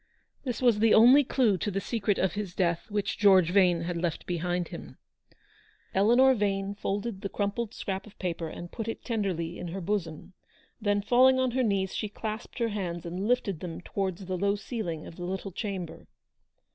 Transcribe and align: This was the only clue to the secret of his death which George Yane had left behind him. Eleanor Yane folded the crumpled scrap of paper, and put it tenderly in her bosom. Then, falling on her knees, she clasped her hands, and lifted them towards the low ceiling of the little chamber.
This 0.45 0.63
was 0.63 0.79
the 0.79 0.95
only 0.95 1.23
clue 1.23 1.59
to 1.59 1.69
the 1.69 1.79
secret 1.79 2.17
of 2.17 2.33
his 2.33 2.55
death 2.55 2.89
which 2.89 3.19
George 3.19 3.53
Yane 3.53 3.83
had 3.83 3.97
left 4.01 4.25
behind 4.25 4.69
him. 4.69 4.97
Eleanor 5.93 6.33
Yane 6.33 6.73
folded 6.75 7.21
the 7.21 7.29
crumpled 7.29 7.71
scrap 7.75 8.07
of 8.07 8.17
paper, 8.17 8.49
and 8.49 8.71
put 8.71 8.87
it 8.87 9.05
tenderly 9.05 9.59
in 9.59 9.67
her 9.67 9.79
bosom. 9.79 10.33
Then, 10.81 11.03
falling 11.03 11.37
on 11.37 11.51
her 11.51 11.61
knees, 11.61 11.93
she 11.93 12.09
clasped 12.09 12.57
her 12.57 12.69
hands, 12.69 13.05
and 13.05 13.27
lifted 13.27 13.59
them 13.59 13.79
towards 13.79 14.25
the 14.25 14.39
low 14.39 14.55
ceiling 14.55 15.05
of 15.05 15.17
the 15.17 15.23
little 15.25 15.51
chamber. 15.51 16.07